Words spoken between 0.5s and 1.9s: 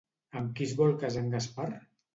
qui es vol casar en Gaspar?